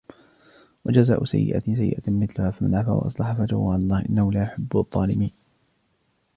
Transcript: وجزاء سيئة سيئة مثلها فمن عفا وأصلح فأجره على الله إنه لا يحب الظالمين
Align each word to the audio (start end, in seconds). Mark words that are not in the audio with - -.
وجزاء 0.85 1.23
سيئة 1.23 1.75
سيئة 1.75 2.01
مثلها 2.11 2.51
فمن 2.51 2.75
عفا 2.75 2.91
وأصلح 2.91 3.31
فأجره 3.33 3.73
على 3.73 3.81
الله 3.81 4.05
إنه 4.09 4.31
لا 4.31 4.43
يحب 4.43 4.77
الظالمين 4.77 5.31